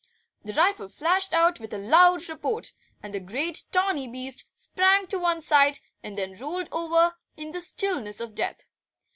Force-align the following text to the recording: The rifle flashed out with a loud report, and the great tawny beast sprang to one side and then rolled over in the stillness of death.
The 0.43 0.53
rifle 0.53 0.89
flashed 0.89 1.31
out 1.31 1.59
with 1.59 1.71
a 1.75 1.77
loud 1.77 2.27
report, 2.27 2.71
and 3.03 3.13
the 3.13 3.19
great 3.19 3.61
tawny 3.71 4.07
beast 4.07 4.45
sprang 4.55 5.05
to 5.05 5.19
one 5.19 5.43
side 5.43 5.77
and 6.01 6.17
then 6.17 6.33
rolled 6.33 6.69
over 6.71 7.17
in 7.37 7.51
the 7.51 7.61
stillness 7.61 8.19
of 8.19 8.33
death. 8.33 8.65